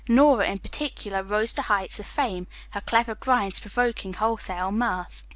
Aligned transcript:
Nora 0.07 0.47
in 0.47 0.57
particular 0.57 1.21
rose 1.21 1.53
to 1.53 1.61
heights 1.61 1.99
of 1.99 2.07
fame, 2.07 2.47
her 2.71 2.81
clever 2.81 3.13
grinds 3.13 3.59
provoking 3.59 4.13
wholesale 4.13 4.71
mirth. 4.71 5.21